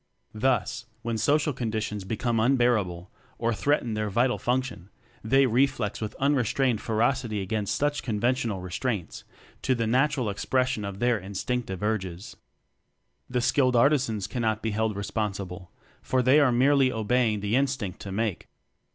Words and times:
Thus, 0.33 0.87
when 1.03 1.19
social 1.19 1.53
conditions 1.53 2.05
be 2.05 2.17
come 2.17 2.39
unbearable 2.39 3.11
or 3.37 3.53
threaten 3.53 3.93
their 3.93 4.09
vital 4.09 4.39
function, 4.39 4.89
they 5.23 5.45
reflex 5.45 6.01
with 6.01 6.15
unrestrained 6.15 6.81
ferocity 6.81 7.39
against 7.39 7.75
such 7.75 8.01
conventional 8.01 8.61
re 8.61 8.71
straints 8.71 9.25
to 9.61 9.75
the 9.75 9.85
natural 9.85 10.27
expression 10.31 10.83
of 10.85 10.97
their 10.97 11.19
instinctive 11.19 11.83
urges. 11.83 12.35
The 13.29 13.41
Skilled 13.41 13.75
Artisans 13.75 14.25
cannot 14.25 14.63
be 14.63 14.71
held 14.71 14.95
responsible, 14.95 15.69
for 16.01 16.23
they 16.23 16.39
are 16.39 16.51
merely 16.51 16.91
obey 16.91 17.33
ing 17.33 17.41
the 17.41 17.55
instinct 17.55 17.99
"to 17.99 18.11
make." 18.11 18.49